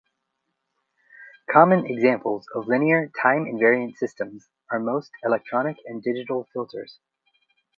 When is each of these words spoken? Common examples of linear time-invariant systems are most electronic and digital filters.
Common 1.51 1.85
examples 1.85 2.47
of 2.55 2.65
linear 2.67 3.11
time-invariant 3.21 3.97
systems 3.97 4.49
are 4.71 4.79
most 4.79 5.11
electronic 5.23 5.77
and 5.85 6.01
digital 6.01 6.47
filters. 6.53 6.97